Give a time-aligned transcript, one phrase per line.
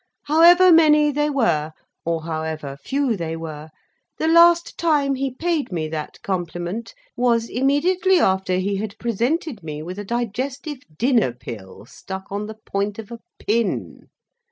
[0.23, 1.73] However many they were,
[2.05, 3.69] or however few they were,
[4.17, 9.83] the last time he paid me that compliment was immediately after he had presented me
[9.83, 14.09] with a digestive dinner pill stuck on the point of a pin.